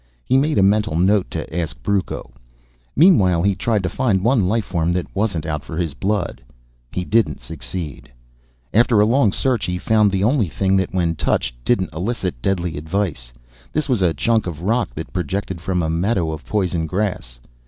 [0.25, 2.31] He made a mental note to ask Brucco.
[2.95, 6.41] Meanwhile he tried to find one life form that wasn't out for his blood.
[6.91, 8.11] He didn't succeed.
[8.73, 12.77] After a long search he found the only thing that when touched didn't elicit deadly
[12.77, 13.31] advice.
[13.73, 17.39] This was a chunk of rock that projected from a meadow of poison grass.